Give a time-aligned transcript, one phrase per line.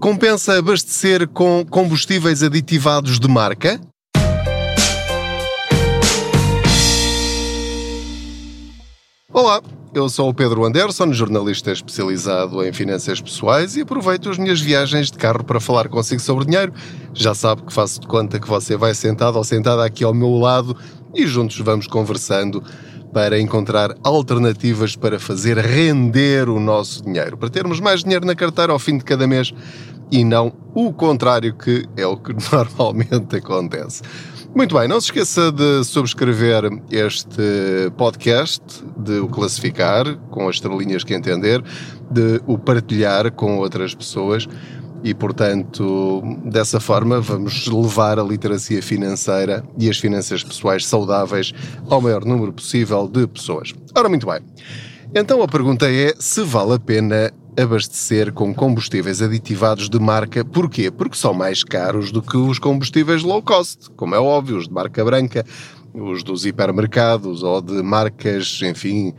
[0.00, 3.78] Compensa abastecer com combustíveis aditivados de marca?
[9.30, 9.60] Olá,
[9.92, 15.10] eu sou o Pedro Anderson, jornalista especializado em finanças pessoais e aproveito as minhas viagens
[15.10, 16.72] de carro para falar consigo sobre dinheiro.
[17.12, 20.32] Já sabe que faço de conta que você vai sentado ou sentada aqui ao meu
[20.38, 20.74] lado
[21.14, 22.64] e juntos vamos conversando
[23.12, 28.72] para encontrar alternativas para fazer render o nosso dinheiro, para termos mais dinheiro na carteira
[28.72, 29.52] ao fim de cada mês
[30.10, 34.02] e não o contrário, que é o que normalmente acontece.
[34.54, 38.62] Muito bem, não se esqueça de subscrever este podcast,
[38.96, 41.62] de o classificar com as estrelinhas que entender,
[42.10, 44.48] de o partilhar com outras pessoas
[45.04, 51.52] e, portanto, dessa forma vamos levar a literacia financeira e as finanças pessoais saudáveis
[51.88, 53.72] ao maior número possível de pessoas.
[53.94, 54.40] Ora, muito bem.
[55.14, 60.44] Então a pergunta é se vale a pena abastecer com combustíveis aditivados de marca.
[60.44, 60.90] Porquê?
[60.90, 64.72] Porque são mais caros do que os combustíveis low cost, como é óbvio, os de
[64.72, 65.44] marca branca,
[65.92, 69.12] os dos hipermercados ou de marcas, enfim,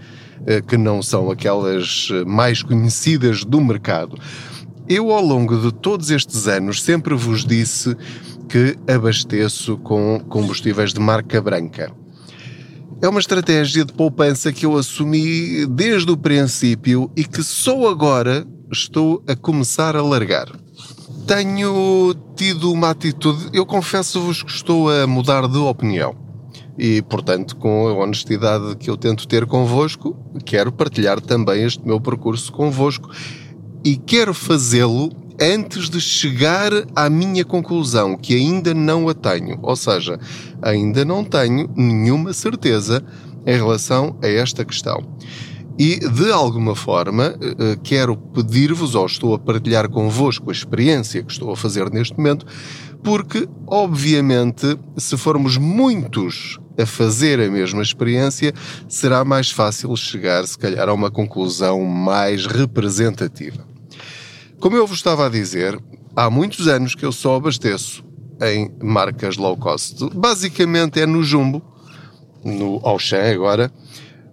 [0.46, 4.18] eh, que não são aquelas mais conhecidas do mercado.
[4.88, 7.96] Eu, ao longo de todos estes anos, sempre vos disse
[8.50, 12.01] que abasteço com combustíveis de marca branca.
[13.02, 18.46] É uma estratégia de poupança que eu assumi desde o princípio e que só agora
[18.72, 20.46] estou a começar a largar.
[21.26, 26.16] Tenho tido uma atitude, eu confesso-vos que estou a mudar de opinião.
[26.78, 32.00] E, portanto, com a honestidade que eu tento ter convosco, quero partilhar também este meu
[32.00, 33.10] percurso convosco
[33.84, 35.10] e quero fazê-lo
[35.42, 39.58] antes de chegar à minha conclusão, que ainda não a tenho.
[39.64, 40.20] Ou seja,
[40.62, 43.04] ainda não tenho nenhuma certeza
[43.46, 45.04] em relação a esta questão.
[45.80, 51.32] E, de alguma forma, eh, quero pedir-vos, ou estou a partilhar convosco a experiência que
[51.32, 52.46] estou a fazer neste momento,
[53.02, 58.54] porque, obviamente, se formos muitos a fazer a mesma experiência,
[58.88, 63.71] será mais fácil chegar, se calhar, a uma conclusão mais representativa.
[64.62, 65.82] Como eu vos estava a dizer,
[66.16, 68.06] há muitos anos que eu só abasteço
[68.40, 70.08] em marcas low cost.
[70.14, 71.64] Basicamente é no Jumbo,
[72.46, 73.72] no Auchan agora,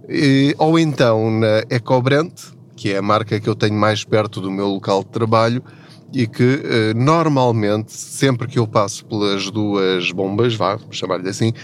[0.07, 2.31] e, ou então na Ecobrand,
[2.77, 5.65] que é a marca que eu tenho mais perto do meu local de trabalho
[6.13, 11.55] e que eh, normalmente, sempre que eu passo pelas duas bombas, vá, chamar-lhe assim,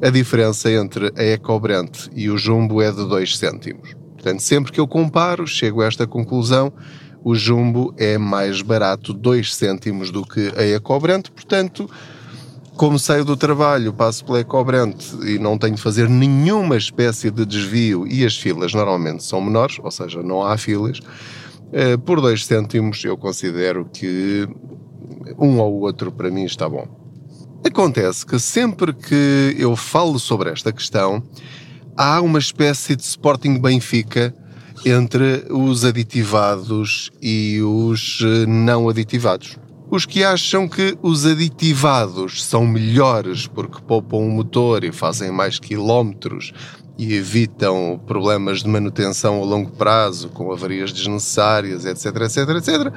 [0.00, 3.94] a diferença entre a Ecobrand e o Jumbo é de 2 cêntimos.
[4.14, 6.72] Portanto, sempre que eu comparo, chego a esta conclusão
[7.26, 11.90] o jumbo é mais barato 2 cêntimos do que a Ecobrante, portanto,
[12.76, 17.44] como saio do trabalho, passo pela Ecobrante e não tenho de fazer nenhuma espécie de
[17.44, 21.00] desvio e as filas normalmente são menores, ou seja, não há filas,
[21.72, 24.48] eh, por 2 cêntimos eu considero que
[25.36, 26.86] um ou outro para mim está bom.
[27.66, 31.20] Acontece que sempre que eu falo sobre esta questão,
[31.96, 34.32] há uma espécie de Sporting Benfica
[34.84, 39.56] entre os aditivados e os eh, não aditivados.
[39.88, 45.60] Os que acham que os aditivados são melhores porque poupam o motor e fazem mais
[45.60, 46.52] quilómetros
[46.98, 52.94] e evitam problemas de manutenção a longo prazo, com avarias desnecessárias, etc, etc, etc.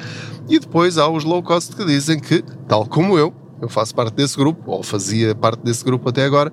[0.47, 4.15] E depois há os low cost que dizem que, tal como eu, eu faço parte
[4.15, 6.51] desse grupo, ou fazia parte desse grupo até agora,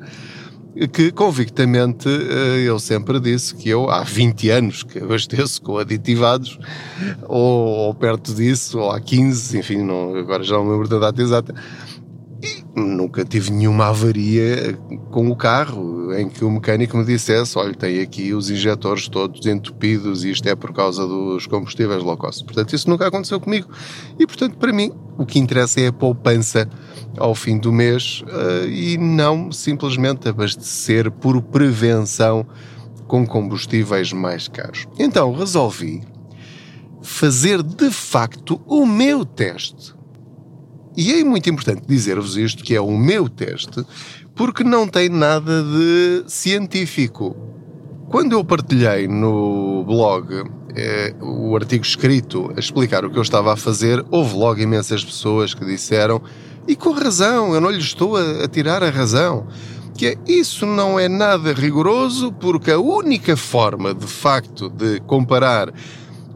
[0.92, 6.58] que convictamente eh, eu sempre disse que eu há 20 anos que abasteço com aditivados,
[7.26, 10.98] ou, ou perto disso, ou há 15, enfim, não, agora já não me lembro da
[10.98, 11.54] data exata.
[12.76, 14.78] Nunca tive nenhuma avaria
[15.10, 19.46] com o carro em que o mecânico me dissesse: olha, tem aqui os injetores todos
[19.46, 22.44] entupidos e isto é por causa dos combustíveis low cost.
[22.44, 23.66] Portanto, isso nunca aconteceu comigo.
[24.18, 26.68] E, portanto, para mim, o que interessa é a poupança
[27.16, 32.46] ao fim do mês uh, e não simplesmente abastecer por prevenção
[33.08, 34.86] com combustíveis mais caros.
[34.98, 36.02] Então resolvi
[37.02, 39.95] fazer de facto o meu teste.
[40.96, 43.84] E é muito importante dizer-vos isto, que é o meu teste,
[44.34, 47.36] porque não tem nada de científico.
[48.08, 50.44] Quando eu partilhei no blog
[50.74, 55.04] eh, o artigo escrito a explicar o que eu estava a fazer, houve logo imensas
[55.04, 56.22] pessoas que disseram
[56.68, 59.46] e com razão, eu não lhe estou a, a tirar a razão.
[59.96, 65.72] Que é, isso não é nada rigoroso, porque a única forma, de facto, de comparar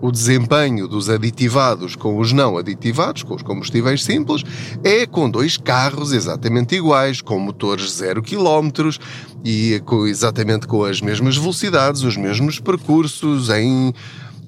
[0.00, 4.42] o desempenho dos aditivados com os não aditivados, com os combustíveis simples,
[4.82, 8.98] é com dois carros exatamente iguais, com motores 0 km
[9.44, 13.92] e com, exatamente com as mesmas velocidades, os mesmos percursos, em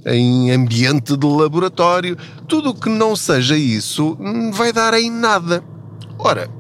[0.05, 2.17] em ambiente de laboratório.
[2.49, 5.63] Tudo o que não seja isso hum, vai dar em nada.
[6.19, 6.51] Ora,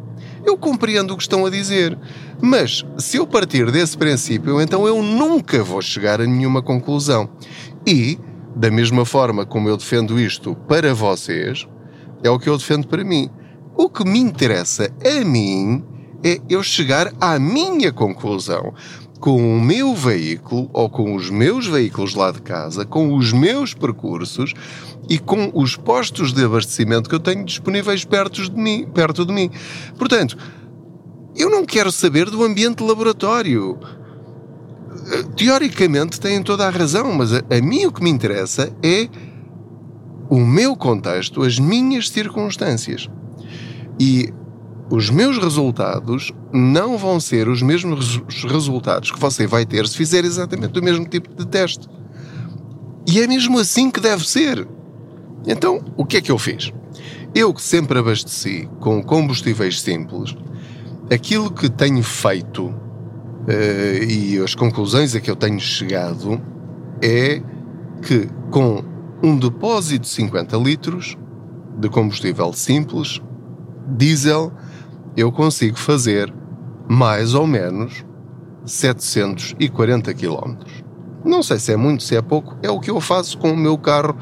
[0.45, 1.97] eu compreendo o que estão a dizer,
[2.41, 7.29] mas se eu partir desse princípio, então eu nunca vou chegar a nenhuma conclusão.
[7.87, 8.19] E,
[8.55, 11.67] da mesma forma como eu defendo isto para vocês,
[12.23, 13.31] é o que eu defendo para mim.
[13.77, 15.83] O que me interessa a mim
[16.23, 18.75] é eu chegar à minha conclusão
[19.19, 23.73] com o meu veículo ou com os meus veículos lá de casa, com os meus
[23.73, 24.53] percursos
[25.09, 28.85] e com os postos de abastecimento que eu tenho disponíveis perto de mim.
[28.93, 29.49] Perto de mim.
[29.97, 30.37] Portanto,
[31.37, 33.79] eu não quero saber do ambiente de laboratório.
[35.43, 39.09] Teoricamente têm toda a razão, mas a, a mim o que me interessa é
[40.31, 43.11] o meu contexto, as minhas circunstâncias.
[43.99, 44.33] E
[44.89, 50.25] os meus resultados não vão ser os mesmos resultados que você vai ter se fizer
[50.25, 51.89] exatamente o mesmo tipo de teste.
[53.05, 54.65] E é mesmo assim que deve ser.
[55.45, 56.73] Então, o que é que eu fiz?
[57.35, 60.37] Eu que sempre abasteci com combustíveis simples,
[61.11, 62.73] aquilo que tenho feito
[63.49, 66.41] uh, e as conclusões a que eu tenho chegado
[67.01, 67.43] é
[68.03, 68.85] que com
[69.23, 71.17] um depósito de 50 litros
[71.79, 73.21] de combustível simples,
[73.87, 74.53] diesel,
[75.17, 76.33] eu consigo fazer
[76.89, 78.05] mais ou menos
[78.65, 80.57] 740 km.
[81.25, 83.57] Não sei se é muito, se é pouco, é o que eu faço com o
[83.57, 84.17] meu carro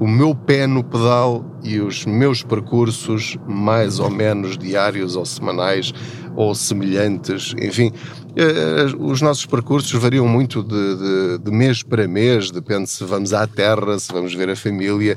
[0.00, 5.92] o meu pé no pedal e os meus percursos, mais ou menos diários ou semanais
[6.34, 7.92] ou semelhantes, enfim,
[8.34, 13.32] eh, os nossos percursos variam muito de, de, de mês para mês, depende se vamos
[13.34, 15.16] à terra, se vamos ver a família,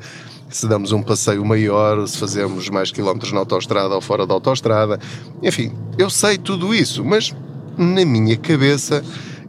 [0.50, 5.00] se damos um passeio maior, se fazemos mais quilómetros na autoestrada ou fora da autoestrada.
[5.42, 7.33] Enfim, eu sei tudo isso, mas
[7.77, 9.04] na minha cabeça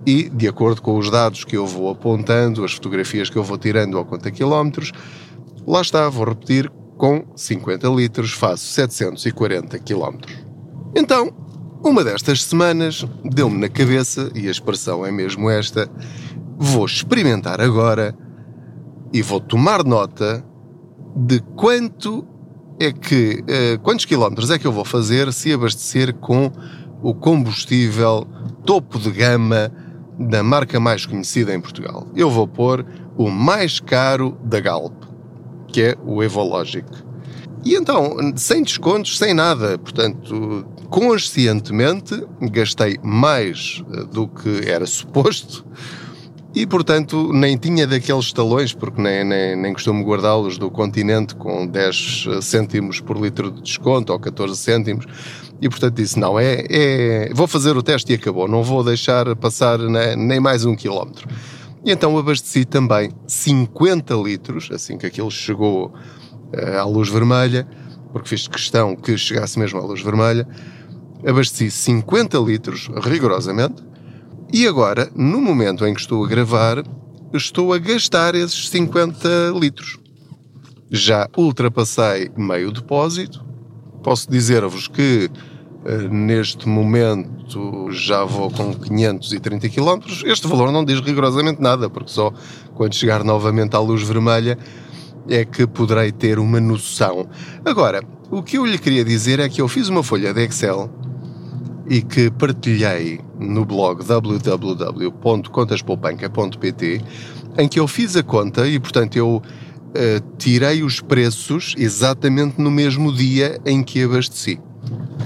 [0.07, 3.59] e de acordo com os dados que eu vou apontando, as fotografias que eu vou
[3.59, 4.93] tirando ao conta quilómetros,
[5.67, 10.35] lá está, vou repetir, com 50 litros faço 740 quilómetros.
[10.95, 11.31] Então,
[11.85, 15.91] uma destas semanas deu-me na cabeça, e a expressão é mesmo esta,
[16.57, 18.17] vou experimentar agora
[19.13, 20.45] e vou tomar nota
[21.17, 22.27] de quanto
[22.79, 26.51] é que, uh, quantos quilómetros é que eu vou fazer se abastecer com
[27.03, 28.27] o combustível
[28.65, 29.71] topo de gama
[30.19, 32.07] da marca mais conhecida em Portugal.
[32.15, 32.85] Eu vou pôr
[33.17, 35.05] o mais caro da Galp,
[35.69, 36.87] que é o Evologic.
[37.65, 45.67] E então, sem descontos, sem nada, portanto, conscientemente gastei mais eh, do que era suposto
[46.57, 51.67] e, portanto, nem tinha daqueles talões, porque nem, nem, nem costumo guardá-los do continente com
[51.67, 55.05] 10 eh, cêntimos por litro de desconto ou 14 cêntimos.
[55.61, 59.35] E portanto disse: não, é, é, vou fazer o teste e acabou, não vou deixar
[59.37, 61.29] passar nem mais um quilómetro.
[61.85, 67.67] E então abasteci também 50 litros, assim que aquilo chegou uh, à luz vermelha,
[68.13, 70.47] porque fiz questão que chegasse mesmo à luz vermelha.
[71.27, 73.85] Abasteci 50 litros rigorosamente.
[74.53, 76.83] E agora, no momento em que estou a gravar,
[77.33, 79.99] estou a gastar esses 50 litros.
[80.91, 83.46] Já ultrapassei meio depósito
[84.07, 85.29] Posso dizer-vos que
[85.85, 89.99] uh, neste momento já vou com 530 km.
[90.25, 92.33] Este valor não diz rigorosamente nada, porque só
[92.77, 94.57] quando chegar novamente à luz vermelha
[95.29, 97.27] é que poderei ter uma noção.
[97.65, 98.01] Agora,
[98.31, 100.89] o que eu lhe queria dizer é que eu fiz uma folha de Excel
[101.91, 107.01] e que partilhei no blog www.contaspoupanca.pt
[107.59, 109.43] em que eu fiz a conta e, portanto, eu
[109.97, 114.61] uh, tirei os preços exatamente no mesmo dia em que abasteci.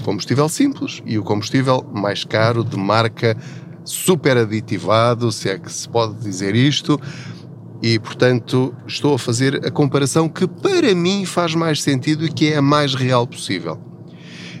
[0.03, 3.37] Combustível simples e o combustível mais caro, de marca
[3.83, 6.99] super aditivado, se é que se pode dizer isto.
[7.81, 12.47] E, portanto, estou a fazer a comparação que para mim faz mais sentido e que
[12.53, 13.79] é a mais real possível.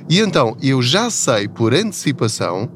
[0.09, 2.69] E então, eu já sei por antecipação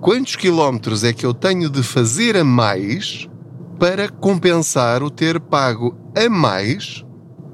[0.00, 3.28] quantos quilómetros é que eu tenho de fazer a mais
[3.78, 7.04] para compensar o ter pago a mais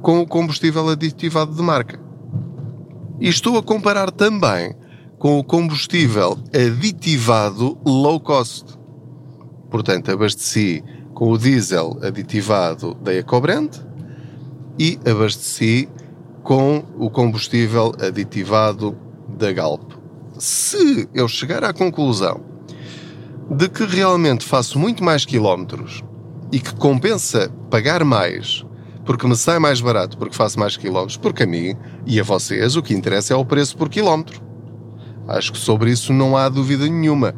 [0.03, 2.01] com o combustível aditivado de marca.
[3.21, 4.75] E estou a comparar também
[5.19, 8.79] com o combustível aditivado low cost.
[9.71, 10.83] Portanto, abasteci
[11.15, 13.71] com o diesel aditivado da EcoBrand
[14.79, 15.89] e abasteci
[16.43, 18.97] com o combustível aditivado
[19.39, 19.93] da Galp.
[20.39, 22.41] Se eu chegar à conclusão
[23.51, 26.03] de que realmente faço muito mais quilómetros
[26.53, 28.65] e que compensa pagar mais
[29.05, 31.75] porque me sai mais barato porque faço mais quilómetros, porque a mim
[32.07, 34.41] e a vocês o que interessa é o preço por quilómetro.
[35.27, 37.35] Acho que sobre isso não há dúvida nenhuma.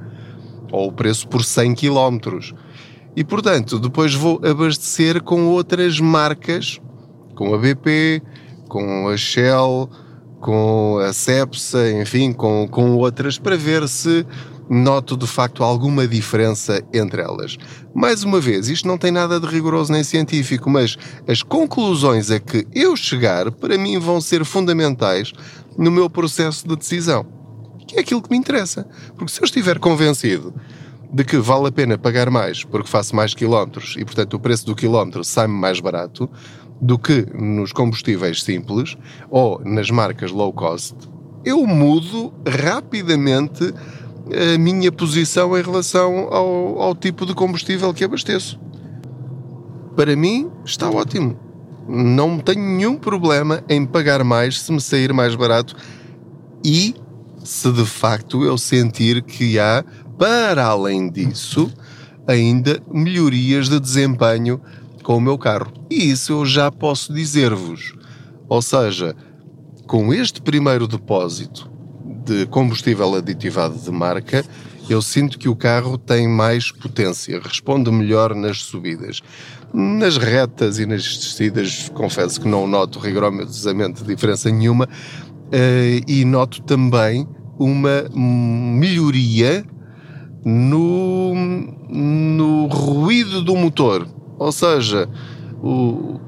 [0.71, 2.55] Ou o preço por 100 quilómetros.
[3.15, 6.81] E portanto, depois vou abastecer com outras marcas,
[7.35, 8.23] com a BP,
[8.69, 9.91] com a Shell,
[10.41, 14.27] com a Cepsa, enfim, com, com outras, para ver se
[14.69, 17.57] noto de facto alguma diferença entre elas.
[17.95, 22.41] Mais uma vez, isto não tem nada de rigoroso nem científico, mas as conclusões a
[22.41, 25.33] que eu chegar, para mim, vão ser fundamentais
[25.77, 27.27] no meu processo de decisão.
[27.87, 28.87] Que é aquilo que me interessa.
[29.17, 30.55] Porque se eu estiver convencido
[31.13, 34.65] de que vale a pena pagar mais porque faço mais quilómetros e, portanto, o preço
[34.65, 36.29] do quilómetro sai-me mais barato
[36.81, 38.97] do que nos combustíveis simples
[39.31, 40.97] ou nas marcas low cost,
[41.45, 43.73] eu mudo rapidamente
[44.31, 48.61] a minha posição em relação ao, ao tipo de combustível que abasteço.
[49.97, 51.39] Para mim, está ótimo.
[51.89, 55.77] Não tenho nenhum problema em pagar mais se me sair mais barato
[56.65, 56.95] e
[57.43, 59.85] se de facto eu sentir que há,
[60.17, 61.71] para além disso,
[62.27, 64.61] ainda melhorias de desempenho
[65.03, 65.73] com o meu carro.
[65.91, 67.95] E isso eu já posso dizer-vos.
[68.49, 69.17] Ou seja,
[69.87, 71.72] com este primeiro depósito
[72.25, 74.45] de combustível aditivado de marca,
[74.89, 79.21] eu sinto que o carro tem mais potência, responde melhor nas subidas.
[79.73, 84.89] Nas retas e nas descidas, confesso que não noto rigorosamente diferença nenhuma,
[85.51, 87.27] eh, e noto também
[87.59, 89.65] uma melhoria
[90.45, 91.35] no,
[91.89, 94.07] no ruído do motor.
[94.39, 95.09] Ou seja,
[95.63, 96.21] o,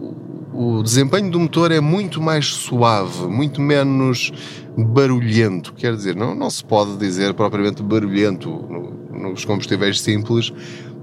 [0.53, 4.33] o desempenho do motor é muito mais suave, muito menos
[4.76, 5.73] barulhento.
[5.75, 10.52] Quer dizer, não, não se pode dizer propriamente barulhento no, nos combustíveis simples.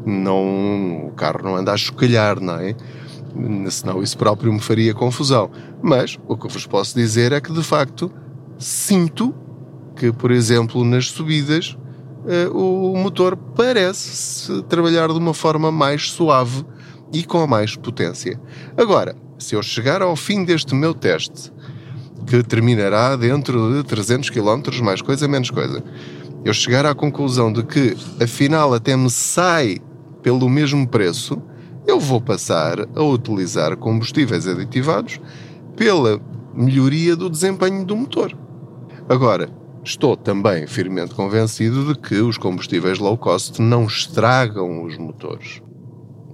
[0.06, 2.76] Não, o carro não anda a chocalhar, não é?
[3.70, 5.50] Senão isso próprio me faria confusão.
[5.82, 8.12] Mas o que vos posso dizer é que de facto
[8.58, 9.34] sinto
[9.96, 11.78] que, por exemplo, nas subidas,
[12.28, 16.66] eh, o motor parece trabalhar de uma forma mais suave
[17.14, 18.40] e com mais potência.
[18.78, 21.52] Agora, se eu chegar ao fim deste meu teste
[22.28, 25.84] que terminará dentro de 300 km, mais coisa, menos coisa.
[26.44, 29.78] Eu chegar à conclusão de que, afinal, até me sai
[30.24, 31.42] pelo mesmo preço,
[31.86, 35.20] eu vou passar a utilizar combustíveis aditivados
[35.76, 36.20] pela
[36.54, 38.38] melhoria do desempenho do motor.
[39.10, 39.50] Agora,
[39.84, 45.62] estou também firmemente convencido de que os combustíveis low cost não estragam os motores.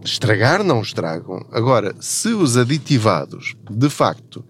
[0.03, 1.45] Estragar não estragam.
[1.51, 4.43] Agora, se os aditivados, de facto,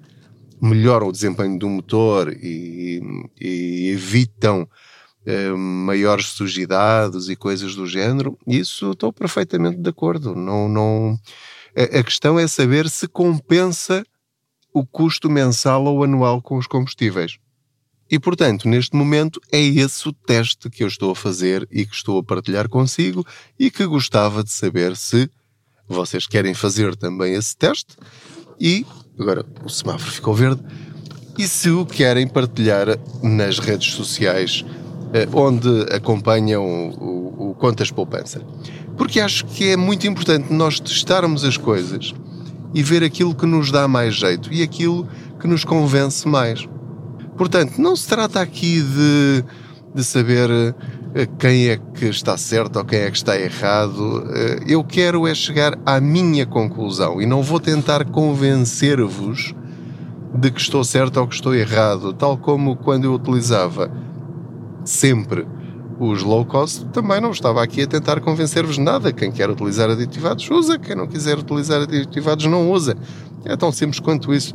[0.62, 3.02] melhoram o desempenho do motor e,
[3.40, 4.68] e evitam
[5.26, 10.34] eh, maiores sujidades e coisas do género, isso estou perfeitamente de acordo.
[10.36, 11.20] Não, não,
[11.76, 14.06] a, a questão é saber se compensa
[14.74, 17.38] o custo mensal ou anual com os combustíveis.
[18.10, 21.94] E, portanto, neste momento é esse o teste que eu estou a fazer e que
[21.94, 23.26] estou a partilhar consigo
[23.60, 25.30] e que gostava de saber se
[25.88, 27.98] vocês querem fazer também esse teste
[28.60, 28.86] e
[29.20, 30.62] Agora o semáforo ficou verde.
[31.38, 32.88] E se o querem partilhar
[33.22, 34.66] nas redes sociais
[35.14, 38.42] eh, onde acompanham o, o, Contas Poupança.
[38.98, 42.14] Porque acho que é muito importante nós testarmos as coisas
[42.74, 45.08] e ver aquilo que nos dá mais jeito e aquilo
[45.40, 46.68] que nos convence mais.
[47.38, 49.44] Portanto, não se trata aqui de,
[49.96, 50.76] de saber
[51.40, 54.24] quem é que está certo ou quem é que está errado.
[54.30, 59.54] Eh, eu quero é chegar à minha conclusão e não vou tentar convencer-vos
[60.36, 63.90] de que estou certo ou que estou errado, tal como quando eu utilizava
[64.84, 65.48] sempre
[66.00, 69.12] os low cost, também não estava aqui a tentar convencer-vos nada.
[69.12, 70.78] Quem quer utilizar aditivados, usa.
[70.78, 72.96] Quem não quiser utilizar aditivados, não usa.
[73.44, 74.54] É tão simples quanto isso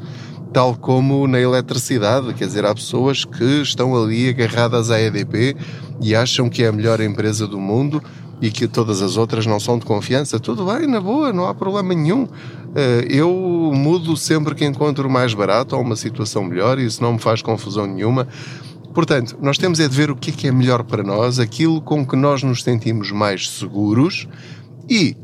[0.52, 5.56] tal como na eletricidade, quer dizer, há pessoas que estão ali agarradas à EDP
[6.00, 8.02] e acham que é a melhor empresa do mundo
[8.40, 10.38] e que todas as outras não são de confiança.
[10.38, 12.28] Tudo bem, na boa, não há problema nenhum.
[12.74, 13.30] Eh, eu
[13.72, 17.40] mudo sempre que encontro mais barato ou uma situação melhor e isso não me faz
[17.40, 18.26] confusão nenhuma.
[18.92, 21.80] Portanto, nós temos é de ver o que é que é melhor para nós, aquilo
[21.80, 24.28] com que nós nos sentimos mais seguros
[24.90, 25.16] e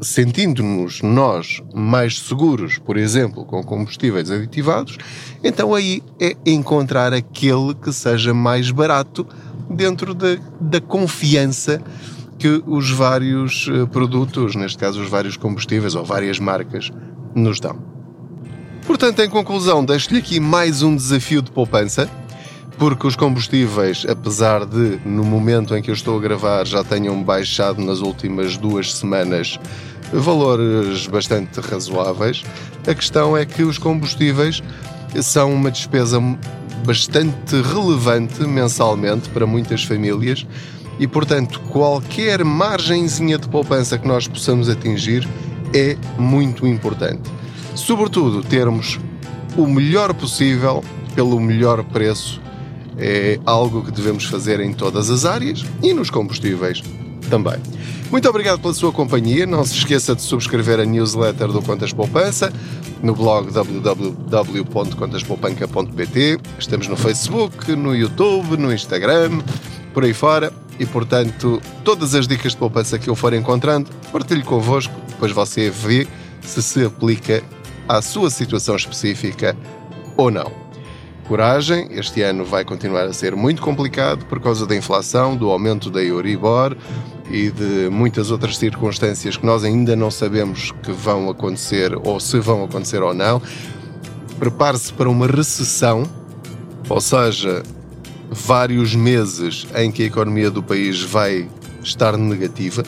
[0.00, 4.96] sentindo-nos nós mais seguros, por exemplo, com combustíveis aditivados,
[5.42, 9.26] então aí é encontrar aquele que seja mais barato
[9.68, 11.82] dentro da, da confiança
[12.38, 16.90] que os vários eh, produtos, neste caso os vários combustíveis ou várias marcas,
[17.34, 17.78] nos dão.
[18.86, 22.10] Portanto, em conclusão, deixo-lhe aqui mais um desafio de poupança,
[22.80, 27.22] porque os combustíveis, apesar de no momento em que eu estou a gravar já tenham
[27.22, 29.60] baixado nas últimas duas semanas
[30.10, 32.42] valores bastante razoáveis.
[32.88, 34.62] A questão é que os combustíveis
[35.20, 36.18] são uma despesa
[36.86, 40.46] bastante relevante mensalmente para muitas famílias
[40.98, 45.28] e, portanto, qualquer margenzinha de poupança que nós possamos atingir
[45.74, 47.30] é muito importante.
[47.74, 48.98] Sobretudo, termos
[49.54, 50.82] o melhor possível
[51.14, 52.40] pelo melhor preço
[53.00, 56.82] é algo que devemos fazer em todas as áreas e nos combustíveis
[57.30, 57.56] também.
[58.10, 59.46] Muito obrigado pela sua companhia.
[59.46, 62.52] Não se esqueça de subscrever a newsletter do Contas Poupança
[63.02, 66.38] no blog www.contaspoupanca.pt.
[66.58, 69.40] Estamos no Facebook, no YouTube, no Instagram,
[69.94, 70.52] por aí fora.
[70.78, 75.70] E, portanto, todas as dicas de poupança que eu for encontrando, partilho convosco, depois você
[75.70, 76.08] vê
[76.40, 77.42] se se aplica
[77.88, 79.56] à sua situação específica
[80.16, 80.59] ou não.
[81.30, 85.88] Coragem, este ano vai continuar a ser muito complicado por causa da inflação, do aumento
[85.88, 86.76] da Euribor
[87.30, 92.40] e de muitas outras circunstâncias que nós ainda não sabemos que vão acontecer ou se
[92.40, 93.40] vão acontecer ou não.
[94.40, 96.02] Prepare-se para uma recessão,
[96.88, 97.62] ou seja,
[98.28, 101.48] vários meses em que a economia do país vai
[101.80, 102.82] estar negativa.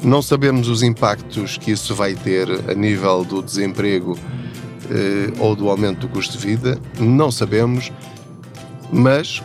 [0.00, 4.16] Não sabemos os impactos que isso vai ter a nível do desemprego
[5.38, 7.92] ou do aumento do custo de vida, não sabemos,
[8.92, 9.42] mas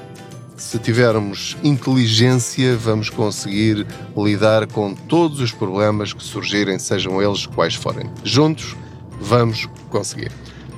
[0.57, 3.85] se tivermos inteligência, vamos conseguir
[4.15, 8.09] lidar com todos os problemas que surgirem, sejam eles quais forem.
[8.23, 8.75] Juntos,
[9.21, 10.31] vamos conseguir.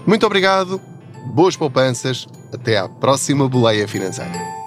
[0.05, 0.81] Muito obrigado,
[1.33, 4.58] boas poupanças, até à próxima boleia financeira.